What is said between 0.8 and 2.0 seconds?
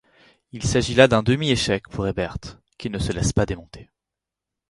là d'un demi-échec